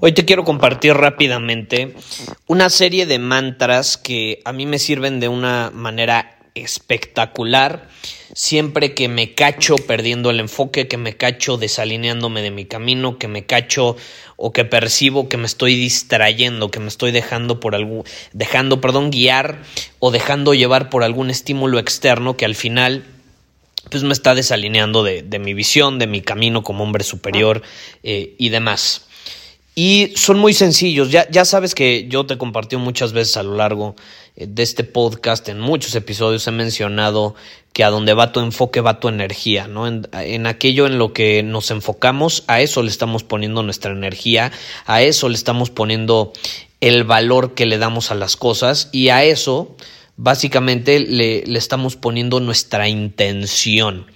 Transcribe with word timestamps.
Hoy 0.00 0.12
te 0.12 0.24
quiero 0.24 0.44
compartir 0.44 0.94
rápidamente 0.94 1.96
una 2.46 2.70
serie 2.70 3.04
de 3.04 3.18
mantras 3.18 3.96
que 3.96 4.40
a 4.44 4.52
mí 4.52 4.64
me 4.64 4.78
sirven 4.78 5.18
de 5.18 5.26
una 5.26 5.72
manera 5.74 6.38
espectacular 6.54 7.88
siempre 8.32 8.94
que 8.94 9.08
me 9.08 9.34
cacho 9.34 9.74
perdiendo 9.74 10.30
el 10.30 10.38
enfoque, 10.38 10.86
que 10.86 10.98
me 10.98 11.16
cacho 11.16 11.56
desalineándome 11.56 12.42
de 12.42 12.52
mi 12.52 12.64
camino, 12.64 13.18
que 13.18 13.26
me 13.26 13.44
cacho 13.44 13.96
o 14.36 14.52
que 14.52 14.64
percibo 14.64 15.28
que 15.28 15.36
me 15.36 15.46
estoy 15.46 15.74
distrayendo, 15.74 16.70
que 16.70 16.78
me 16.78 16.86
estoy 16.86 17.10
dejando 17.10 17.58
por 17.58 17.74
algún 17.74 18.04
dejando, 18.32 18.80
perdón, 18.80 19.10
guiar 19.10 19.62
o 19.98 20.12
dejando 20.12 20.54
llevar 20.54 20.90
por 20.90 21.02
algún 21.02 21.28
estímulo 21.28 21.80
externo 21.80 22.36
que 22.36 22.44
al 22.44 22.54
final 22.54 23.04
pues 23.90 24.04
me 24.04 24.12
está 24.12 24.36
desalineando 24.36 25.02
de, 25.02 25.38
mi 25.40 25.54
visión, 25.54 25.98
de 25.98 26.06
mi 26.06 26.20
camino 26.20 26.62
como 26.62 26.84
hombre 26.84 27.02
superior 27.02 27.62
eh, 28.04 28.36
y 28.38 28.50
demás. 28.50 29.07
Y 29.80 30.12
son 30.16 30.40
muy 30.40 30.54
sencillos. 30.54 31.12
Ya, 31.12 31.30
ya 31.30 31.44
sabes 31.44 31.72
que 31.72 32.08
yo 32.08 32.26
te 32.26 32.36
compartí 32.36 32.76
muchas 32.76 33.12
veces 33.12 33.36
a 33.36 33.44
lo 33.44 33.54
largo 33.54 33.94
eh, 34.34 34.48
de 34.48 34.64
este 34.64 34.82
podcast, 34.82 35.48
en 35.48 35.60
muchos 35.60 35.94
episodios 35.94 36.48
he 36.48 36.50
mencionado 36.50 37.36
que 37.72 37.84
a 37.84 37.90
donde 37.90 38.12
va 38.12 38.32
tu 38.32 38.40
enfoque 38.40 38.80
va 38.80 38.98
tu 38.98 39.06
energía, 39.06 39.68
¿no? 39.68 39.86
En, 39.86 40.08
en, 40.14 40.48
aquello 40.48 40.88
en 40.88 40.98
lo 40.98 41.12
que 41.12 41.44
nos 41.44 41.70
enfocamos, 41.70 42.42
a 42.48 42.60
eso 42.60 42.82
le 42.82 42.88
estamos 42.88 43.22
poniendo 43.22 43.62
nuestra 43.62 43.92
energía, 43.92 44.50
a 44.84 45.02
eso 45.02 45.28
le 45.28 45.36
estamos 45.36 45.70
poniendo 45.70 46.32
el 46.80 47.04
valor 47.04 47.54
que 47.54 47.64
le 47.64 47.78
damos 47.78 48.10
a 48.10 48.16
las 48.16 48.36
cosas 48.36 48.88
y 48.90 49.10
a 49.10 49.22
eso 49.22 49.76
básicamente 50.16 50.98
le, 50.98 51.44
le 51.46 51.58
estamos 51.60 51.94
poniendo 51.94 52.40
nuestra 52.40 52.88
intención. 52.88 54.06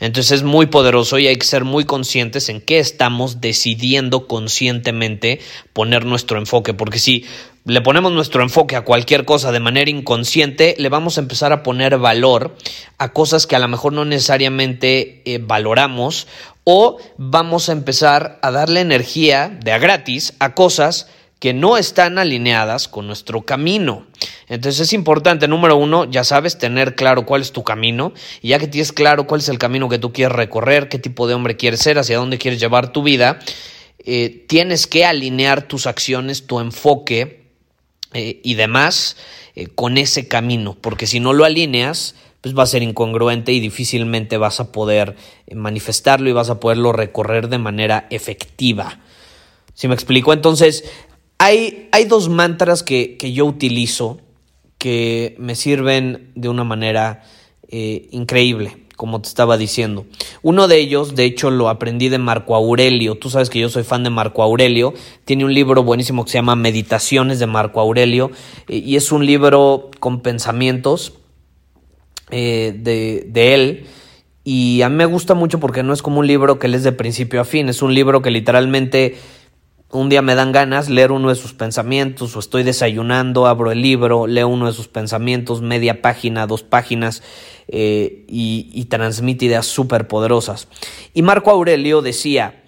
Entonces 0.00 0.32
es 0.32 0.42
muy 0.42 0.66
poderoso 0.66 1.18
y 1.18 1.26
hay 1.26 1.36
que 1.36 1.46
ser 1.46 1.64
muy 1.64 1.84
conscientes 1.84 2.48
en 2.48 2.60
qué 2.60 2.78
estamos 2.78 3.40
decidiendo 3.40 4.26
conscientemente 4.26 5.40
poner 5.72 6.04
nuestro 6.04 6.38
enfoque, 6.38 6.74
porque 6.74 6.98
si 6.98 7.24
le 7.64 7.80
ponemos 7.80 8.12
nuestro 8.12 8.42
enfoque 8.42 8.76
a 8.76 8.84
cualquier 8.84 9.24
cosa 9.24 9.50
de 9.50 9.60
manera 9.60 9.90
inconsciente, 9.90 10.74
le 10.78 10.90
vamos 10.90 11.16
a 11.16 11.22
empezar 11.22 11.52
a 11.52 11.62
poner 11.62 11.96
valor 11.98 12.56
a 12.98 13.12
cosas 13.12 13.46
que 13.46 13.56
a 13.56 13.58
lo 13.58 13.68
mejor 13.68 13.94
no 13.94 14.04
necesariamente 14.04 15.22
eh, 15.24 15.38
valoramos 15.40 16.26
o 16.64 16.98
vamos 17.16 17.68
a 17.68 17.72
empezar 17.72 18.38
a 18.42 18.50
darle 18.50 18.80
energía 18.80 19.48
de 19.48 19.72
a 19.72 19.78
gratis 19.78 20.34
a 20.40 20.54
cosas 20.54 21.08
que 21.38 21.52
no 21.52 21.76
están 21.76 22.18
alineadas 22.18 22.88
con 22.88 23.06
nuestro 23.06 23.42
camino. 23.42 24.06
Entonces 24.48 24.80
es 24.80 24.92
importante, 24.92 25.48
número 25.48 25.76
uno, 25.76 26.04
ya 26.04 26.24
sabes, 26.24 26.58
tener 26.58 26.94
claro 26.94 27.26
cuál 27.26 27.42
es 27.42 27.52
tu 27.52 27.64
camino, 27.64 28.12
y 28.40 28.48
ya 28.48 28.58
que 28.58 28.66
tienes 28.66 28.92
claro 28.92 29.26
cuál 29.26 29.40
es 29.40 29.48
el 29.48 29.58
camino 29.58 29.88
que 29.88 29.98
tú 29.98 30.12
quieres 30.12 30.36
recorrer, 30.36 30.88
qué 30.88 30.98
tipo 30.98 31.26
de 31.26 31.34
hombre 31.34 31.56
quieres 31.56 31.80
ser, 31.80 31.98
hacia 31.98 32.18
dónde 32.18 32.38
quieres 32.38 32.60
llevar 32.60 32.92
tu 32.92 33.02
vida, 33.02 33.38
eh, 33.98 34.44
tienes 34.48 34.86
que 34.86 35.04
alinear 35.04 35.62
tus 35.62 35.86
acciones, 35.86 36.46
tu 36.46 36.60
enfoque 36.60 37.44
eh, 38.12 38.40
y 38.44 38.54
demás 38.54 39.16
eh, 39.54 39.66
con 39.66 39.98
ese 39.98 40.28
camino, 40.28 40.76
porque 40.80 41.06
si 41.06 41.20
no 41.20 41.32
lo 41.32 41.44
alineas, 41.44 42.14
pues 42.40 42.56
va 42.56 42.64
a 42.64 42.66
ser 42.66 42.82
incongruente 42.82 43.52
y 43.52 43.60
difícilmente 43.60 44.36
vas 44.36 44.60
a 44.60 44.70
poder 44.70 45.16
manifestarlo 45.50 46.28
y 46.28 46.32
vas 46.32 46.50
a 46.50 46.60
poderlo 46.60 46.92
recorrer 46.92 47.48
de 47.48 47.56
manera 47.56 48.06
efectiva. 48.10 49.00
Si 49.72 49.88
me 49.88 49.94
explico? 49.94 50.34
Entonces, 50.34 50.84
hay, 51.44 52.04
dos 52.08 52.28
mantras 52.28 52.82
que, 52.82 53.18
yo 53.20 53.44
utilizo 53.44 54.18
que 54.78 55.34
me 55.38 55.54
sirven 55.54 56.30
de 56.34 56.48
una 56.48 56.64
manera 56.64 57.22
eh, 57.68 58.08
increíble, 58.12 58.78
como 58.96 59.20
te 59.20 59.28
estaba 59.28 59.58
diciendo. 59.58 60.06
Uno 60.42 60.68
de 60.68 60.78
ellos, 60.78 61.14
de 61.14 61.24
hecho, 61.24 61.50
lo 61.50 61.68
aprendí 61.68 62.08
de 62.08 62.18
Marco 62.18 62.54
Aurelio. 62.54 63.16
Tú 63.16 63.28
sabes 63.28 63.50
que 63.50 63.60
yo 63.60 63.68
soy 63.68 63.82
fan 63.82 64.04
de 64.04 64.10
Marco 64.10 64.42
Aurelio. 64.42 64.94
Tiene 65.26 65.44
un 65.44 65.52
libro 65.52 65.82
buenísimo 65.82 66.24
que 66.24 66.30
se 66.30 66.38
llama 66.38 66.56
Meditaciones 66.56 67.38
de 67.38 67.46
Marco 67.46 67.80
Aurelio 67.80 68.30
eh, 68.68 68.78
y 68.78 68.96
es 68.96 69.12
un 69.12 69.26
libro 69.26 69.90
con 70.00 70.20
pensamientos 70.20 71.14
eh, 72.30 72.74
de, 72.74 73.26
de 73.28 73.54
él. 73.54 73.86
Y 74.44 74.82
a 74.82 74.88
mí 74.88 74.96
me 74.96 75.06
gusta 75.06 75.34
mucho 75.34 75.60
porque 75.60 75.82
no 75.82 75.92
es 75.92 76.00
como 76.00 76.20
un 76.20 76.26
libro 76.26 76.58
que 76.58 76.68
lees 76.68 76.84
de 76.84 76.92
principio 76.92 77.40
a 77.40 77.44
fin, 77.44 77.70
es 77.70 77.80
un 77.80 77.94
libro 77.94 78.20
que 78.20 78.30
literalmente 78.30 79.16
un 79.94 80.08
día 80.08 80.22
me 80.22 80.34
dan 80.34 80.52
ganas 80.52 80.88
leer 80.88 81.12
uno 81.12 81.28
de 81.28 81.36
sus 81.36 81.54
pensamientos 81.54 82.36
o 82.36 82.40
estoy 82.40 82.64
desayunando, 82.64 83.46
abro 83.46 83.70
el 83.70 83.80
libro, 83.80 84.26
leo 84.26 84.48
uno 84.48 84.66
de 84.66 84.72
sus 84.72 84.88
pensamientos, 84.88 85.62
media 85.62 86.02
página, 86.02 86.46
dos 86.46 86.62
páginas 86.62 87.22
eh, 87.68 88.24
y, 88.28 88.70
y 88.72 88.86
transmite 88.86 89.44
ideas 89.46 89.66
súper 89.66 90.08
poderosas. 90.08 90.68
Y 91.14 91.22
Marco 91.22 91.50
Aurelio 91.50 92.02
decía, 92.02 92.64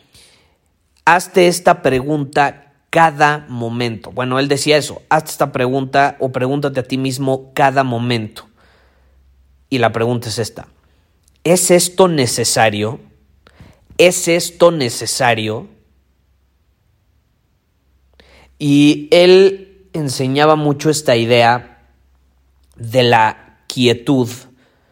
hazte 1.05 1.49
esta 1.49 1.83
pregunta 1.83 2.73
cada 2.91 3.45
momento. 3.49 4.13
Bueno, 4.13 4.39
él 4.39 4.49
decía 4.49 4.77
eso, 4.77 5.03
hazte 5.09 5.33
esta 5.33 5.53
pregunta 5.53 6.17
o 6.21 6.31
pregúntate 6.31 6.81
a 6.81 6.85
ti 6.85 6.97
mismo 6.97 7.53
cada 7.55 7.83
momento. 7.83 8.47
Y 9.69 9.79
la 9.79 9.91
pregunta 9.93 10.29
es 10.29 10.39
esta, 10.39 10.69
¿es 11.43 11.73
esto 11.73 12.07
necesario? 12.07 13.01
¿Es 13.99 14.29
esto 14.29 14.71
necesario? 14.71 15.76
Y 18.59 19.09
él 19.11 19.89
enseñaba 19.93 20.57
mucho 20.57 20.91
esta 20.91 21.17
idea 21.17 21.89
de 22.77 23.03
la 23.03 23.59
quietud. 23.67 24.29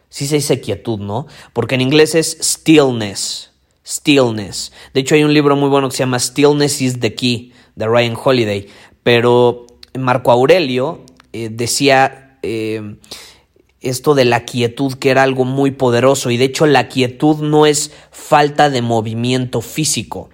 Sí 0.09 0.27
se 0.27 0.35
dice 0.35 0.61
quietud, 0.61 0.99
¿no? 0.99 1.27
Porque 1.53 1.75
en 1.75 1.81
inglés 1.81 2.15
es 2.15 2.37
stillness. 2.41 3.51
Stillness. 3.85 4.71
De 4.93 5.01
hecho, 5.01 5.15
hay 5.15 5.23
un 5.23 5.33
libro 5.33 5.55
muy 5.55 5.69
bueno 5.69 5.89
que 5.89 5.95
se 5.95 6.03
llama 6.03 6.19
Stillness 6.19 6.81
is 6.81 6.99
the 6.99 7.13
Key, 7.13 7.53
de 7.75 7.87
Ryan 7.87 8.17
Holiday. 8.21 8.67
Pero 9.03 9.67
Marco 9.93 10.31
Aurelio 10.31 11.05
eh, 11.33 11.49
decía 11.51 12.39
eh, 12.41 12.97
esto 13.81 14.15
de 14.15 14.25
la 14.25 14.45
quietud, 14.45 14.93
que 14.95 15.11
era 15.11 15.21
algo 15.21 15.45
muy 15.45 15.71
poderoso. 15.71 16.31
Y 16.31 16.37
de 16.37 16.45
hecho, 16.45 16.65
la 16.65 16.87
quietud 16.87 17.37
no 17.37 17.67
es 17.67 17.91
falta 18.11 18.71
de 18.71 18.81
movimiento 18.81 19.61
físico. 19.61 20.29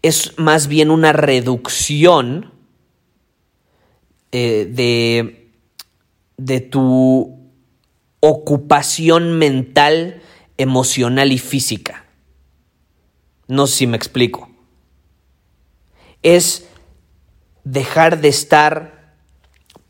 Es 0.00 0.32
más 0.38 0.68
bien 0.68 0.90
una 0.90 1.12
reducción 1.12 2.53
eh, 4.36 4.66
de, 4.68 5.52
de 6.38 6.60
tu 6.60 7.38
ocupación 8.18 9.38
mental, 9.38 10.22
emocional 10.56 11.30
y 11.30 11.38
física. 11.38 12.06
No 13.46 13.68
sé 13.68 13.76
si 13.76 13.86
me 13.86 13.96
explico. 13.96 14.48
Es 16.24 16.66
dejar 17.62 18.20
de 18.20 18.26
estar 18.26 19.14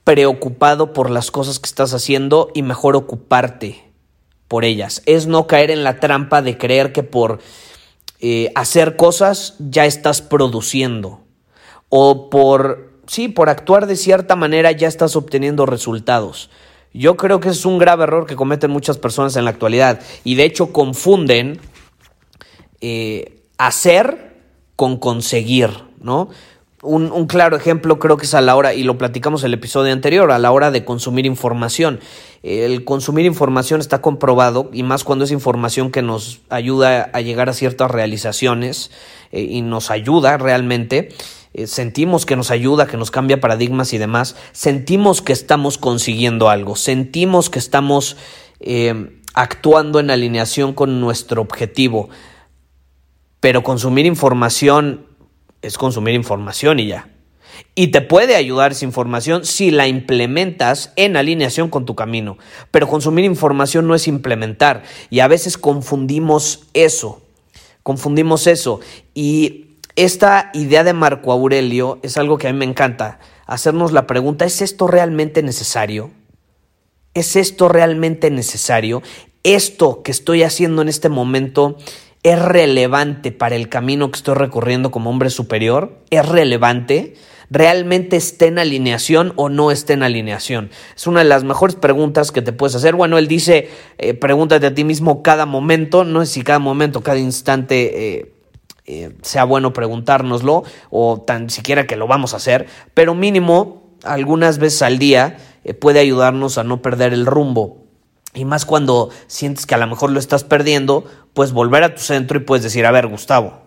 preocupado 0.05 0.93
por 0.93 1.09
las 1.09 1.31
cosas 1.31 1.59
que 1.59 1.69
estás 1.69 1.95
haciendo 1.95 2.51
y 2.53 2.61
mejor 2.61 2.97
ocuparte 2.97 3.83
por 4.47 4.67
ellas. 4.67 5.01
Es 5.07 5.27
no 5.27 5.47
caer 5.47 5.71
en 5.71 5.85
la 5.85 6.01
trampa 6.01 6.43
de 6.43 6.59
creer 6.59 6.93
que 6.93 7.03
por 7.03 7.41
eh, 8.21 8.53
hacer 8.55 8.97
cosas 8.97 9.55
ya 9.59 9.87
estás 9.87 10.21
produciendo 10.21 11.25
o 11.89 12.29
por 12.29 12.94
sí, 13.07 13.29
por 13.29 13.49
actuar 13.49 13.87
de 13.87 13.97
cierta 13.97 14.37
manera 14.37 14.73
ya 14.73 14.89
estás 14.89 15.17
obteniendo 15.17 15.67
resultados. 15.67 16.51
Yo 16.93 17.17
creo 17.17 17.41
que 17.41 17.49
es 17.49 17.65
un 17.67 17.79
grave 17.79 18.05
error 18.05 18.27
que 18.27 18.37
cometen 18.37 18.71
muchas 18.71 18.99
personas 18.99 19.37
en 19.37 19.45
la 19.45 19.51
actualidad 19.51 20.01
y 20.23 20.37
de 20.37 20.45
hecho 20.45 20.73
confunden 20.73 21.61
eh, 22.81 23.43
hacer 23.59 24.35
con 24.77 24.99
conseguir, 24.99 25.71
¿no? 26.01 26.29
un, 26.85 27.27
claro 27.27 27.57
ejemplo 27.57 27.99
creo 27.99 28.17
que 28.17 28.27
es 28.27 28.35
a 28.35 28.41
la 28.41 28.57
hora, 28.57 28.75
y 28.75 28.83
lo 28.83 28.99
platicamos 28.99 29.43
el 29.43 29.55
episodio 29.55 29.93
anterior, 29.93 30.31
a 30.31 30.39
la 30.39 30.53
hora 30.53 30.71
de 30.71 30.85
consumir 30.85 31.27
información. 31.27 32.01
El 32.43 32.85
consumir 32.85 33.25
información 33.25 33.81
está 33.81 34.01
comprobado, 34.01 34.71
y 34.73 34.83
más 34.83 35.03
cuando 35.03 35.25
es 35.25 35.31
información 35.31 35.91
que 35.91 36.03
nos 36.03 36.41
ayuda 36.51 37.11
a 37.13 37.21
llegar 37.21 37.49
a 37.49 37.55
ciertas 37.55 37.91
realizaciones 37.91 38.91
eh, 39.33 39.43
y 39.43 39.63
nos 39.63 39.91
ayuda 39.91 40.37
realmente. 40.37 41.09
Eh, 41.55 41.69
sentimos 41.69 42.27
que 42.27 42.37
nos 42.37 42.51
ayuda, 42.51 42.87
que 42.87 42.97
nos 42.97 43.11
cambia 43.11 43.41
paradigmas 43.41 43.93
y 43.93 43.99
demás. 43.99 44.37
Sentimos 44.53 45.23
que 45.23 45.33
estamos 45.33 45.79
consiguiendo 45.79 46.51
algo, 46.51 46.77
sentimos 46.77 47.49
que 47.49 47.61
estamos 47.61 48.17
eh, 48.61 49.21
actuando 49.35 50.01
en 50.01 50.11
alineación 50.11 50.75
con 50.75 51.01
nuestro 51.01 51.41
objetivo. 51.41 52.11
Pero 53.41 53.63
consumir 53.63 54.05
información 54.07 55.07
es 55.63 55.79
consumir 55.79 56.15
información 56.15 56.79
y 56.81 56.89
ya. 56.89 57.09
Y 57.75 57.89
te 57.89 58.01
puede 58.01 58.37
ayudar 58.37 58.73
esa 58.73 58.85
información 58.85 59.45
si 59.45 59.71
la 59.71 59.87
implementas 59.87 60.93
en 60.97 61.17
alineación 61.17 61.71
con 61.71 61.87
tu 61.87 61.95
camino. 61.95 62.37
Pero 62.71 62.89
consumir 62.89 63.25
información 63.25 63.87
no 63.87 63.95
es 63.95 64.09
implementar. 64.09 64.83
Y 65.09 65.21
a 65.21 65.29
veces 65.29 65.57
confundimos 65.57 66.67
eso. 66.75 67.23
Confundimos 67.83 68.47
eso. 68.47 68.81
Y 69.15 69.64
esta 69.97 70.51
idea 70.55 70.85
de 70.85 70.93
Marco 70.93 71.33
Aurelio 71.33 71.99
es 72.03 72.17
algo 72.17 72.39
que 72.39 72.49
a 72.49 72.53
mí 72.53 72.59
me 72.59 72.65
encanta. 72.65 73.19
Hacernos 73.47 73.93
la 73.93 74.07
pregunta, 74.07 74.45
¿es 74.45 74.63
esto 74.63 74.87
realmente 74.87 75.43
necesario? 75.43 76.11
¿Es 77.15 77.37
esto 77.37 77.69
realmente 77.69 78.31
necesario? 78.31 79.03
¿Esto 79.43 80.03
que 80.03 80.11
estoy 80.11 80.43
haciendo 80.43 80.83
en 80.83 80.89
este 80.89 81.09
momento 81.09 81.77
¿Es 82.25 82.41
relevante 82.41 83.33
para 83.33 83.55
el 83.55 83.69
camino 83.69 84.11
que 84.11 84.17
estoy 84.17 84.35
recorriendo 84.35 84.91
como 84.91 85.11
hombre 85.11 85.29
superior? 85.29 85.99
¿Es 86.09 86.27
relevante? 86.27 87.17
¿Realmente 87.51 88.17
está 88.17 88.47
en 88.47 88.59
alineación 88.59 89.35
o 89.37 89.51
no 89.51 89.71
está 89.71 89.93
en 89.93 90.03
alineación? 90.03 90.71
Es 90.97 91.07
una 91.07 91.21
de 91.21 91.27
las 91.27 91.45
mejores 91.45 91.77
preguntas 91.77 92.33
que 92.33 92.41
te 92.41 92.55
puedes 92.55 92.75
hacer. 92.77 92.95
Bueno, 92.95 93.19
él 93.19 93.29
dice, 93.29 93.69
eh, 93.99 94.15
pregúntate 94.15 94.65
a 94.65 94.75
ti 94.75 94.85
mismo 94.85 95.23
cada 95.23 95.45
momento, 95.45 96.05
no 96.05 96.23
es 96.23 96.31
si 96.31 96.41
cada 96.41 96.59
momento, 96.61 97.03
cada 97.03 97.19
instante 97.19 98.21
eh, 98.21 98.34
eh, 98.87 99.17
sea 99.23 99.45
bueno 99.45 99.73
preguntárnoslo 99.73 100.65
o 100.91 101.21
tan 101.21 101.51
siquiera 101.51 101.87
que 101.87 101.97
lo 101.97 102.07
vamos 102.07 102.35
a 102.35 102.39
hacer, 102.39 102.67
pero 102.95 103.15
mínimo 103.15 103.83
algunas 104.03 104.59
veces 104.59 104.83
al 104.83 104.99
día 104.99 105.39
puede 105.81 106.01
ayudarnos 106.01 106.59
a 106.59 106.65
no 106.65 106.83
perder 106.83 107.13
el 107.15 107.25
rumbo. 107.25 107.85
Y 108.35 108.45
más 108.45 108.67
cuando 108.67 109.11
sientes 109.29 109.65
que 109.65 109.77
a 109.77 109.79
lo 109.79 109.87
mejor 109.87 110.11
lo 110.11 110.19
estás 110.19 110.43
perdiendo, 110.43 111.05
pues 111.35 111.53
volver 111.53 111.85
a 111.85 111.95
tu 111.95 112.03
centro 112.03 112.37
y 112.37 112.43
puedes 112.43 112.65
decir, 112.65 112.85
a 112.85 112.91
ver, 112.91 113.07
Gustavo, 113.07 113.63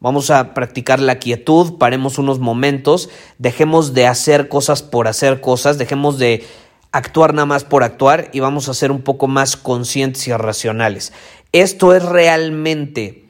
vamos 0.00 0.30
a 0.30 0.52
practicar 0.52 0.98
la 1.00 1.18
quietud, 1.20 1.78
paremos 1.78 2.18
unos 2.18 2.40
momentos, 2.40 3.08
dejemos 3.38 3.94
de 3.94 4.08
hacer 4.08 4.48
cosas 4.48 4.82
por 4.82 5.06
hacer 5.06 5.40
cosas, 5.40 5.78
dejemos 5.78 6.18
de 6.18 6.44
actuar 6.90 7.34
nada 7.34 7.46
más 7.46 7.64
por 7.64 7.84
actuar 7.84 8.30
y 8.32 8.40
vamos 8.40 8.68
a 8.68 8.74
ser 8.74 8.90
un 8.90 9.02
poco 9.02 9.28
más 9.28 9.56
conscientes 9.56 10.26
y 10.26 10.32
racionales. 10.32 11.12
¿Esto 11.52 11.94
es 11.94 12.04
realmente 12.04 13.23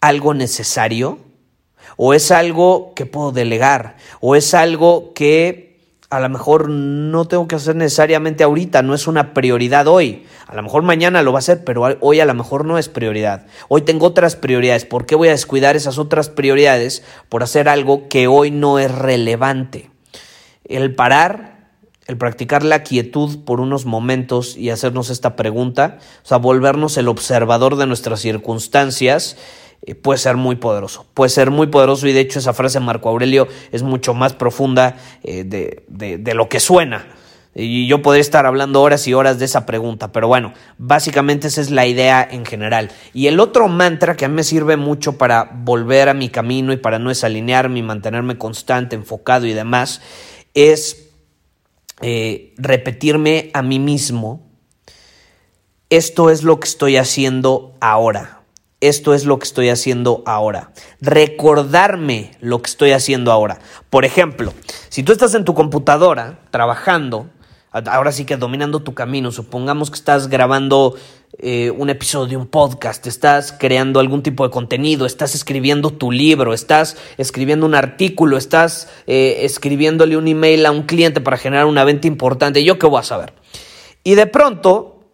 algo 0.00 0.34
necesario? 0.34 1.18
¿O 1.96 2.14
es 2.14 2.30
algo 2.30 2.92
que 2.94 3.06
puedo 3.06 3.32
delegar? 3.32 3.96
¿O 4.20 4.36
es 4.36 4.54
algo 4.54 5.12
que 5.14 5.70
a 6.10 6.18
lo 6.18 6.28
mejor 6.28 6.68
no 6.68 7.26
tengo 7.26 7.46
que 7.46 7.54
hacer 7.54 7.76
necesariamente 7.76 8.42
ahorita, 8.42 8.82
no 8.82 8.94
es 8.94 9.06
una 9.06 9.32
prioridad 9.32 9.86
hoy. 9.86 10.24
A 10.48 10.56
lo 10.56 10.62
mejor 10.64 10.82
mañana 10.82 11.22
lo 11.22 11.32
va 11.32 11.38
a 11.38 11.42
ser, 11.42 11.62
pero 11.62 11.96
hoy 12.00 12.18
a 12.18 12.24
lo 12.24 12.34
mejor 12.34 12.64
no 12.64 12.78
es 12.78 12.88
prioridad. 12.88 13.46
Hoy 13.68 13.82
tengo 13.82 14.06
otras 14.06 14.34
prioridades. 14.34 14.84
¿Por 14.84 15.06
qué 15.06 15.14
voy 15.14 15.28
a 15.28 15.32
descuidar 15.32 15.76
esas 15.76 15.98
otras 15.98 16.28
prioridades 16.28 17.04
por 17.28 17.44
hacer 17.44 17.68
algo 17.68 18.08
que 18.08 18.26
hoy 18.26 18.50
no 18.50 18.80
es 18.80 18.92
relevante? 18.92 19.92
El 20.64 20.96
parar, 20.96 21.70
el 22.08 22.16
practicar 22.16 22.64
la 22.64 22.82
quietud 22.82 23.44
por 23.44 23.60
unos 23.60 23.86
momentos 23.86 24.56
y 24.56 24.70
hacernos 24.70 25.10
esta 25.10 25.36
pregunta, 25.36 25.98
o 26.24 26.26
sea, 26.26 26.38
volvernos 26.38 26.96
el 26.96 27.06
observador 27.06 27.76
de 27.76 27.86
nuestras 27.86 28.18
circunstancias, 28.18 29.36
eh, 29.82 29.94
puede 29.94 30.18
ser 30.18 30.36
muy 30.36 30.56
poderoso. 30.56 31.06
Puede 31.14 31.30
ser 31.30 31.50
muy 31.50 31.68
poderoso 31.68 32.06
y 32.06 32.12
de 32.12 32.20
hecho 32.20 32.38
esa 32.38 32.52
frase 32.52 32.78
de 32.78 32.84
Marco 32.84 33.08
Aurelio 33.08 33.48
es 33.72 33.82
mucho 33.82 34.14
más 34.14 34.34
profunda 34.34 34.96
eh, 35.22 35.44
de, 35.44 35.84
de, 35.88 36.34
lo 36.34 36.48
que 36.48 36.60
suena. 36.60 37.06
Y 37.54 37.88
yo 37.88 38.00
podría 38.00 38.20
estar 38.20 38.46
hablando 38.46 38.80
horas 38.80 39.08
y 39.08 39.14
horas 39.14 39.40
de 39.40 39.44
esa 39.44 39.66
pregunta, 39.66 40.12
pero 40.12 40.28
bueno, 40.28 40.54
básicamente 40.78 41.48
esa 41.48 41.60
es 41.60 41.70
la 41.70 41.86
idea 41.86 42.26
en 42.30 42.44
general. 42.46 42.92
Y 43.12 43.26
el 43.26 43.40
otro 43.40 43.66
mantra 43.66 44.16
que 44.16 44.24
a 44.24 44.28
mí 44.28 44.34
me 44.34 44.44
sirve 44.44 44.76
mucho 44.76 45.18
para 45.18 45.50
volver 45.52 46.08
a 46.08 46.14
mi 46.14 46.28
camino 46.28 46.72
y 46.72 46.76
para 46.76 47.00
no 47.00 47.08
desalinearme 47.08 47.80
y 47.80 47.82
mantenerme 47.82 48.38
constante, 48.38 48.94
enfocado 48.94 49.46
y 49.46 49.52
demás, 49.52 50.00
es 50.54 51.08
eh, 52.02 52.54
repetirme 52.56 53.50
a 53.52 53.62
mí 53.62 53.80
mismo, 53.80 54.46
esto 55.88 56.30
es 56.30 56.44
lo 56.44 56.60
que 56.60 56.68
estoy 56.68 56.98
haciendo 56.98 57.74
ahora 57.80 58.39
esto 58.80 59.14
es 59.14 59.24
lo 59.24 59.38
que 59.38 59.44
estoy 59.44 59.68
haciendo 59.68 60.22
ahora. 60.26 60.72
Recordarme 61.00 62.32
lo 62.40 62.62
que 62.62 62.70
estoy 62.70 62.92
haciendo 62.92 63.32
ahora. 63.32 63.58
Por 63.90 64.04
ejemplo, 64.04 64.52
si 64.88 65.02
tú 65.02 65.12
estás 65.12 65.34
en 65.34 65.44
tu 65.44 65.54
computadora 65.54 66.40
trabajando, 66.50 67.28
ahora 67.72 68.12
sí 68.12 68.24
que 68.24 68.36
dominando 68.36 68.80
tu 68.80 68.94
camino, 68.94 69.32
supongamos 69.32 69.90
que 69.90 69.96
estás 69.96 70.28
grabando 70.28 70.96
eh, 71.38 71.70
un 71.70 71.90
episodio 71.90 72.30
de 72.30 72.36
un 72.36 72.46
podcast, 72.46 73.06
estás 73.06 73.52
creando 73.52 74.00
algún 74.00 74.22
tipo 74.22 74.44
de 74.44 74.50
contenido, 74.50 75.06
estás 75.06 75.34
escribiendo 75.34 75.90
tu 75.90 76.10
libro, 76.10 76.52
estás 76.52 76.96
escribiendo 77.18 77.66
un 77.66 77.74
artículo, 77.74 78.36
estás 78.36 78.88
eh, 79.06 79.38
escribiéndole 79.42 80.16
un 80.16 80.26
email 80.26 80.66
a 80.66 80.70
un 80.70 80.82
cliente 80.82 81.20
para 81.20 81.36
generar 81.36 81.66
una 81.66 81.84
venta 81.84 82.08
importante, 82.08 82.64
yo 82.64 82.78
qué 82.78 82.86
voy 82.86 83.00
a 83.00 83.04
saber. 83.04 83.32
Y 84.02 84.16
de 84.16 84.26
pronto 84.26 85.04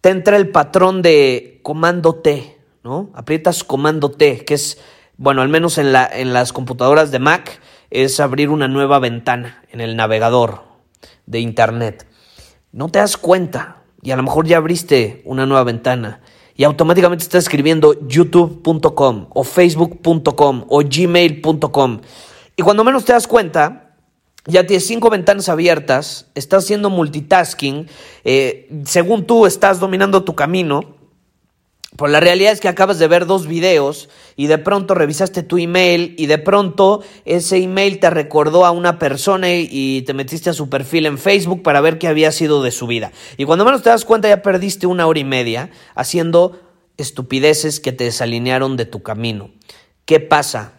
te 0.00 0.10
entra 0.10 0.36
el 0.36 0.50
patrón 0.50 1.02
de 1.02 1.55
comando 1.66 2.14
T, 2.14 2.60
¿no? 2.84 3.10
Aprietas 3.12 3.64
comando 3.64 4.12
T, 4.12 4.44
que 4.44 4.54
es, 4.54 4.78
bueno, 5.16 5.42
al 5.42 5.48
menos 5.48 5.78
en, 5.78 5.92
la, 5.92 6.06
en 6.06 6.32
las 6.32 6.52
computadoras 6.52 7.10
de 7.10 7.18
Mac, 7.18 7.60
es 7.90 8.20
abrir 8.20 8.50
una 8.50 8.68
nueva 8.68 9.00
ventana 9.00 9.64
en 9.72 9.80
el 9.80 9.96
navegador 9.96 10.62
de 11.26 11.40
Internet. 11.40 12.06
No 12.70 12.88
te 12.88 13.00
das 13.00 13.16
cuenta 13.16 13.78
y 14.00 14.12
a 14.12 14.16
lo 14.16 14.22
mejor 14.22 14.46
ya 14.46 14.58
abriste 14.58 15.22
una 15.24 15.44
nueva 15.44 15.64
ventana 15.64 16.20
y 16.54 16.62
automáticamente 16.62 17.24
estás 17.24 17.42
escribiendo 17.42 17.98
youtube.com 18.06 19.26
o 19.30 19.42
facebook.com 19.42 20.66
o 20.68 20.82
gmail.com. 20.84 22.00
Y 22.54 22.62
cuando 22.62 22.84
menos 22.84 23.04
te 23.04 23.12
das 23.12 23.26
cuenta, 23.26 23.96
ya 24.46 24.64
tienes 24.64 24.86
cinco 24.86 25.10
ventanas 25.10 25.48
abiertas, 25.48 26.28
estás 26.36 26.62
haciendo 26.62 26.90
multitasking, 26.90 27.88
eh, 28.22 28.68
según 28.84 29.26
tú 29.26 29.46
estás 29.46 29.80
dominando 29.80 30.22
tu 30.22 30.36
camino, 30.36 30.95
pues 31.96 32.12
la 32.12 32.20
realidad 32.20 32.52
es 32.52 32.60
que 32.60 32.68
acabas 32.68 32.98
de 32.98 33.08
ver 33.08 33.26
dos 33.26 33.46
videos 33.46 34.08
y 34.36 34.48
de 34.48 34.58
pronto 34.58 34.94
revisaste 34.94 35.42
tu 35.42 35.58
email 35.58 36.14
y 36.18 36.26
de 36.26 36.38
pronto 36.38 37.02
ese 37.24 37.56
email 37.56 37.98
te 38.00 38.10
recordó 38.10 38.66
a 38.66 38.70
una 38.70 38.98
persona 38.98 39.54
y 39.54 40.02
te 40.02 40.14
metiste 40.14 40.50
a 40.50 40.52
su 40.52 40.68
perfil 40.68 41.06
en 41.06 41.18
Facebook 41.18 41.62
para 41.62 41.80
ver 41.80 41.98
qué 41.98 42.08
había 42.08 42.32
sido 42.32 42.62
de 42.62 42.70
su 42.70 42.86
vida. 42.86 43.12
Y 43.36 43.44
cuando 43.44 43.64
menos 43.64 43.82
te 43.82 43.90
das 43.90 44.04
cuenta 44.04 44.28
ya 44.28 44.42
perdiste 44.42 44.86
una 44.86 45.06
hora 45.06 45.20
y 45.20 45.24
media 45.24 45.70
haciendo 45.94 46.60
estupideces 46.96 47.80
que 47.80 47.92
te 47.92 48.04
desalinearon 48.04 48.76
de 48.76 48.84
tu 48.84 49.02
camino. 49.02 49.50
¿Qué 50.04 50.20
pasa? 50.20 50.72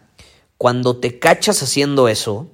Cuando 0.57 0.97
te 0.97 1.19
cachas 1.19 1.61
haciendo 1.61 2.07
eso, 2.07 2.49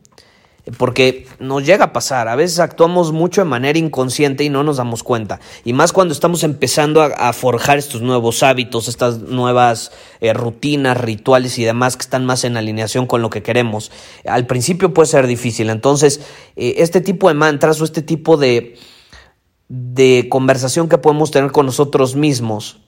porque 0.77 1.27
nos 1.39 1.65
llega 1.65 1.85
a 1.85 1.93
pasar, 1.93 2.29
a 2.29 2.35
veces 2.35 2.59
actuamos 2.59 3.11
mucho 3.11 3.41
de 3.41 3.45
manera 3.45 3.77
inconsciente 3.77 4.45
y 4.45 4.49
no 4.49 4.63
nos 4.63 4.77
damos 4.77 5.03
cuenta. 5.03 5.41
Y 5.65 5.73
más 5.73 5.91
cuando 5.91 6.13
estamos 6.13 6.43
empezando 6.43 7.01
a, 7.01 7.33
forjar 7.33 7.77
estos 7.77 8.01
nuevos 8.01 8.43
hábitos, 8.43 8.87
estas 8.87 9.19
nuevas 9.19 9.91
eh, 10.21 10.33
rutinas, 10.33 10.97
rituales 10.97 11.59
y 11.59 11.65
demás 11.65 11.97
que 11.97 12.03
están 12.03 12.25
más 12.25 12.45
en 12.45 12.55
alineación 12.55 13.07
con 13.07 13.21
lo 13.21 13.29
que 13.29 13.43
queremos. 13.43 13.91
Al 14.25 14.47
principio 14.47 14.93
puede 14.93 15.07
ser 15.07 15.27
difícil. 15.27 15.69
Entonces, 15.69 16.21
eh, 16.55 16.75
este 16.77 17.01
tipo 17.01 17.27
de 17.27 17.33
mantras 17.33 17.81
o 17.81 17.83
este 17.83 18.01
tipo 18.01 18.37
de, 18.37 18.77
de 19.67 20.27
conversación 20.29 20.87
que 20.87 20.97
podemos 20.97 21.31
tener 21.31 21.51
con 21.51 21.65
nosotros 21.65 22.15
mismos 22.15 22.79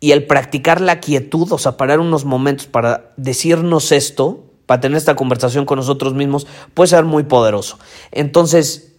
y 0.00 0.12
el 0.12 0.26
practicar 0.26 0.80
la 0.80 0.98
quietud, 0.98 1.52
o 1.52 1.58
sea, 1.58 1.76
parar 1.76 2.00
unos 2.00 2.24
momentos 2.24 2.66
para 2.66 3.12
decirnos 3.16 3.92
esto, 3.92 4.51
para 4.72 4.80
tener 4.80 4.96
esta 4.96 5.16
conversación 5.16 5.66
con 5.66 5.76
nosotros 5.76 6.14
mismos, 6.14 6.46
puede 6.72 6.88
ser 6.88 7.04
muy 7.04 7.24
poderoso. 7.24 7.78
Entonces, 8.10 8.94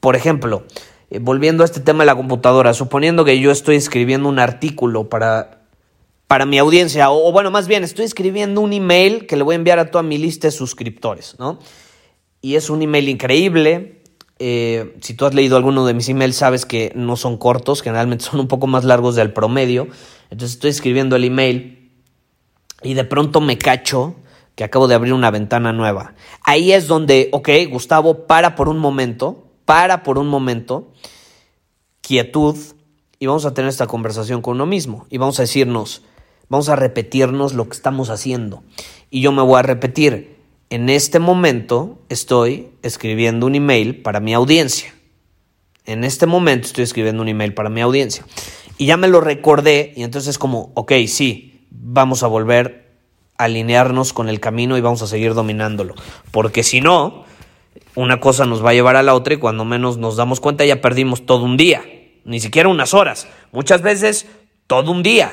por 0.00 0.16
ejemplo, 0.16 0.64
eh, 1.08 1.18
volviendo 1.18 1.62
a 1.62 1.64
este 1.64 1.80
tema 1.80 2.02
de 2.02 2.08
la 2.08 2.14
computadora, 2.14 2.74
suponiendo 2.74 3.24
que 3.24 3.40
yo 3.40 3.50
estoy 3.50 3.76
escribiendo 3.76 4.28
un 4.28 4.38
artículo 4.38 5.08
para, 5.08 5.62
para 6.26 6.44
mi 6.44 6.58
audiencia, 6.58 7.10
o, 7.10 7.32
bueno, 7.32 7.50
más 7.50 7.68
bien, 7.68 7.84
estoy 7.84 8.04
escribiendo 8.04 8.60
un 8.60 8.74
email 8.74 9.26
que 9.26 9.38
le 9.38 9.44
voy 9.44 9.54
a 9.54 9.56
enviar 9.56 9.78
a 9.78 9.90
toda 9.90 10.02
mi 10.02 10.18
lista 10.18 10.48
de 10.48 10.52
suscriptores, 10.52 11.36
¿no? 11.38 11.58
Y 12.42 12.56
es 12.56 12.68
un 12.68 12.82
email 12.82 13.08
increíble. 13.08 14.02
Eh, 14.38 14.94
si 15.00 15.14
tú 15.14 15.24
has 15.24 15.32
leído 15.32 15.56
alguno 15.56 15.86
de 15.86 15.94
mis 15.94 16.10
emails, 16.10 16.36
sabes 16.36 16.66
que 16.66 16.92
no 16.94 17.16
son 17.16 17.38
cortos, 17.38 17.80
generalmente 17.80 18.24
son 18.30 18.40
un 18.40 18.48
poco 18.48 18.66
más 18.66 18.84
largos 18.84 19.14
del 19.14 19.32
promedio. 19.32 19.88
Entonces 20.28 20.56
estoy 20.56 20.68
escribiendo 20.68 21.16
el 21.16 21.24
email 21.24 21.92
y 22.82 22.92
de 22.92 23.04
pronto 23.04 23.40
me 23.40 23.56
cacho 23.56 24.14
que 24.58 24.64
acabo 24.64 24.88
de 24.88 24.96
abrir 24.96 25.12
una 25.12 25.30
ventana 25.30 25.72
nueva. 25.72 26.14
Ahí 26.42 26.72
es 26.72 26.88
donde, 26.88 27.28
ok, 27.30 27.48
Gustavo, 27.70 28.26
para 28.26 28.56
por 28.56 28.68
un 28.68 28.80
momento, 28.80 29.46
para 29.64 30.02
por 30.02 30.18
un 30.18 30.26
momento, 30.26 30.90
quietud, 32.00 32.56
y 33.20 33.26
vamos 33.26 33.46
a 33.46 33.54
tener 33.54 33.68
esta 33.68 33.86
conversación 33.86 34.42
con 34.42 34.56
uno 34.56 34.66
mismo, 34.66 35.06
y 35.10 35.18
vamos 35.18 35.38
a 35.38 35.42
decirnos, 35.42 36.02
vamos 36.48 36.68
a 36.70 36.74
repetirnos 36.74 37.54
lo 37.54 37.68
que 37.68 37.76
estamos 37.76 38.10
haciendo. 38.10 38.64
Y 39.10 39.20
yo 39.20 39.30
me 39.30 39.42
voy 39.42 39.60
a 39.60 39.62
repetir, 39.62 40.38
en 40.70 40.88
este 40.88 41.20
momento 41.20 42.00
estoy 42.08 42.70
escribiendo 42.82 43.46
un 43.46 43.54
email 43.54 44.02
para 44.02 44.18
mi 44.18 44.34
audiencia. 44.34 44.92
En 45.84 46.02
este 46.02 46.26
momento 46.26 46.66
estoy 46.66 46.82
escribiendo 46.82 47.22
un 47.22 47.28
email 47.28 47.54
para 47.54 47.70
mi 47.70 47.80
audiencia. 47.80 48.26
Y 48.76 48.86
ya 48.86 48.96
me 48.96 49.06
lo 49.06 49.20
recordé 49.20 49.92
y 49.94 50.02
entonces 50.02 50.30
es 50.30 50.38
como, 50.38 50.72
ok, 50.74 50.94
sí, 51.06 51.68
vamos 51.70 52.24
a 52.24 52.26
volver 52.26 52.87
alinearnos 53.38 54.12
con 54.12 54.28
el 54.28 54.40
camino 54.40 54.76
y 54.76 54.80
vamos 54.80 55.00
a 55.02 55.06
seguir 55.06 55.34
dominándolo. 55.34 55.94
Porque 56.30 56.62
si 56.62 56.80
no, 56.80 57.24
una 57.94 58.20
cosa 58.20 58.44
nos 58.44 58.64
va 58.64 58.70
a 58.70 58.74
llevar 58.74 58.96
a 58.96 59.02
la 59.02 59.14
otra 59.14 59.34
y 59.34 59.38
cuando 59.38 59.64
menos 59.64 59.96
nos 59.96 60.16
damos 60.16 60.40
cuenta 60.40 60.64
ya 60.64 60.80
perdimos 60.80 61.24
todo 61.24 61.44
un 61.44 61.56
día, 61.56 61.82
ni 62.24 62.40
siquiera 62.40 62.68
unas 62.68 62.92
horas, 62.94 63.28
muchas 63.52 63.80
veces 63.80 64.26
todo 64.66 64.90
un 64.90 65.02
día. 65.02 65.32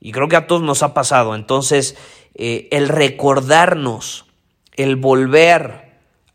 Y 0.00 0.12
creo 0.12 0.28
que 0.28 0.36
a 0.36 0.46
todos 0.46 0.62
nos 0.62 0.82
ha 0.82 0.94
pasado. 0.94 1.34
Entonces, 1.34 1.96
eh, 2.34 2.68
el 2.70 2.88
recordarnos, 2.88 4.26
el 4.76 4.94
volver 4.94 5.87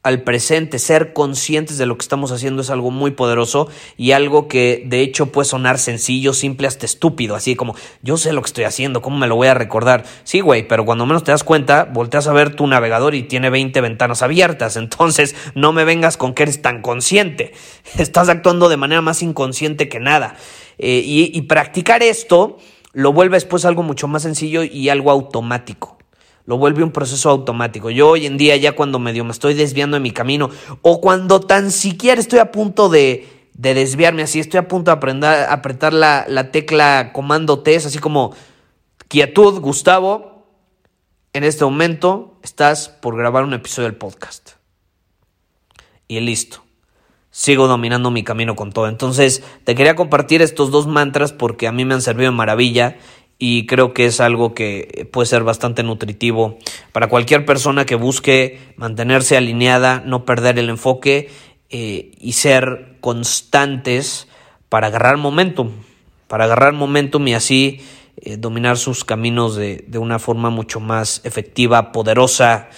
al 0.04 0.24
presente, 0.24 0.80
ser 0.80 1.14
conscientes 1.14 1.78
de 1.78 1.86
lo 1.86 1.98
que 1.98 2.04
estamos 2.04 2.34
haciendo 2.34 2.62
es 2.62 2.70
algo 2.70 2.92
muy 2.92 3.12
poderoso 3.12 3.70
y 3.96 4.12
algo 4.12 4.50
que 4.50 4.84
de 4.86 5.00
hecho 5.00 5.28
puede 5.28 5.48
sonar 5.48 5.80
sencillo, 5.80 6.34
simple, 6.34 6.68
hasta 6.68 6.86
estúpido, 6.86 7.36
así 7.36 7.56
como 7.56 7.74
yo 8.02 8.18
sé 8.18 8.34
lo 8.34 8.42
que 8.42 8.48
estoy 8.48 8.66
haciendo, 8.66 9.02
¿cómo 9.02 9.18
me 9.18 9.28
lo 9.28 9.38
voy 9.38 9.48
a 9.48 9.54
recordar? 9.54 10.04
Sí, 10.26 10.42
güey, 10.42 10.68
pero 10.68 10.84
cuando 10.84 11.06
menos 11.06 11.24
te 11.24 11.32
das 11.32 11.46
cuenta, 11.46 11.86
volteas 11.86 12.28
a 12.28 12.34
ver 12.34 12.54
tu 12.54 12.68
navegador 12.68 13.16
y 13.16 13.24
tiene 13.24 13.50
20 13.50 13.80
ventanas 13.80 14.22
abiertas, 14.22 14.76
entonces 14.76 15.36
no 15.56 15.72
me 15.72 15.86
vengas 15.86 16.18
con 16.18 16.34
que 16.34 16.44
eres 16.44 16.62
tan 16.62 16.82
consciente, 16.82 17.54
estás 17.98 18.28
actuando 18.28 18.68
de 18.68 18.78
manera 18.78 19.02
más 19.02 19.24
inconsciente 19.24 19.88
que 19.88 20.02
nada. 20.02 20.36
Eh, 20.80 21.02
y, 21.06 21.32
y 21.38 21.42
practicar 21.44 22.04
esto 22.04 22.58
lo 22.94 23.14
vuelve 23.14 23.38
después 23.38 23.64
algo 23.64 23.84
mucho 23.84 24.08
más 24.08 24.24
sencillo 24.24 24.64
y 24.64 24.90
algo 24.90 25.12
automático 25.12 25.98
lo 26.46 26.58
vuelve 26.58 26.84
un 26.84 26.92
proceso 26.92 27.30
automático. 27.30 27.90
Yo 27.90 28.10
hoy 28.10 28.26
en 28.26 28.38
día 28.38 28.56
ya 28.58 28.74
cuando 28.74 29.00
medio 29.00 29.24
me 29.24 29.32
estoy 29.32 29.54
desviando 29.54 29.96
de 29.96 30.02
mi 30.02 30.12
camino 30.12 30.50
o 30.82 31.00
cuando 31.02 31.40
tan 31.40 31.72
siquiera 31.72 32.20
estoy 32.20 32.40
a 32.40 32.52
punto 32.52 32.90
de, 32.90 33.28
de 33.54 33.74
desviarme 33.74 34.24
así, 34.24 34.40
estoy 34.40 34.60
a 34.60 34.68
punto 34.68 34.92
de 34.92 34.98
aprender, 34.98 35.46
apretar 35.50 35.94
la, 35.94 36.26
la 36.28 36.52
tecla 36.52 37.12
comando 37.14 37.60
T, 37.60 37.78
así 37.78 38.00
como 38.00 38.36
quietud, 39.08 39.60
Gustavo, 39.60 40.48
en 41.34 41.44
este 41.44 41.64
momento 41.64 42.38
estás 42.44 42.90
por 42.90 43.18
grabar 43.18 43.44
un 43.44 43.54
episodio 43.54 43.88
del 43.88 43.98
podcast. 43.98 44.52
Y 46.08 46.20
listo. 46.20 46.64
Sigo 47.32 47.68
dominando 47.68 48.12
mi 48.12 48.24
camino 48.24 48.56
con 48.56 48.72
todo. 48.72 48.88
Entonces, 48.88 49.42
te 49.64 49.74
quería 49.74 49.96
compartir 49.96 50.44
estos 50.44 50.70
dos 50.70 50.86
mantras 50.86 51.34
porque 51.34 51.68
a 51.68 51.72
mí 51.72 51.86
me 51.86 51.96
han 51.96 52.04
servido 52.04 52.30
de 52.30 52.38
maravilla 52.38 52.98
y 53.38 53.66
creo 53.66 53.94
que 53.94 54.06
es 54.06 54.20
algo 54.20 54.54
que 54.54 55.08
puede 55.12 55.26
ser 55.26 55.44
bastante 55.44 55.84
nutritivo 55.84 56.58
para 56.92 57.08
cualquier 57.08 57.46
persona 57.46 57.86
que 57.86 57.96
busque 57.96 58.60
mantenerse 58.78 59.38
alineada, 59.38 60.02
no 60.06 60.26
perder 60.26 60.60
el 60.60 60.70
enfoque 60.70 61.30
eh, 61.70 62.12
y 62.20 62.34
ser 62.34 62.98
constantes 63.02 64.28
para 64.70 64.88
agarrar 64.88 65.18
momentum, 65.18 65.72
para 66.28 66.46
agarrar 66.46 66.74
momentum 66.74 67.28
y 67.28 67.34
así 67.34 67.82
eh, 68.22 68.38
dominar 68.38 68.78
sus 68.78 69.04
caminos 69.04 69.56
de, 69.56 69.84
de 69.88 69.98
una 69.98 70.20
forma 70.20 70.50
mucho 70.50 70.80
más 70.80 71.22
efectiva, 71.24 71.92
poderosa 71.92 72.70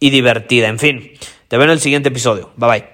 y 0.00 0.10
divertida. 0.10 0.68
En 0.68 0.78
fin, 0.78 1.12
te 1.48 1.56
veo 1.56 1.64
en 1.64 1.72
el 1.72 1.80
siguiente 1.80 2.08
episodio. 2.08 2.50
Bye 2.56 2.68
bye. 2.68 2.93